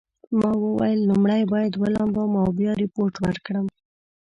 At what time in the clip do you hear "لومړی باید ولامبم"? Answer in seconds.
1.09-2.31